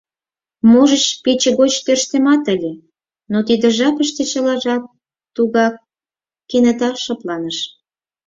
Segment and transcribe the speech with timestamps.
[0.71, 2.73] Можыч, пече гоч тӧрштемат ыле,
[3.31, 4.83] но тиде жапыште чылажат
[5.35, 5.75] тугак
[6.49, 7.57] кенета шыпланыш.